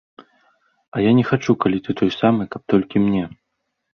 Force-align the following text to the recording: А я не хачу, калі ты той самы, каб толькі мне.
А 0.97 1.03
я 1.03 1.11
не 1.17 1.25
хачу, 1.29 1.55
калі 1.65 1.83
ты 1.87 1.95
той 2.01 2.11
самы, 2.19 2.43
каб 2.55 2.61
толькі 2.75 3.05
мне. 3.07 3.21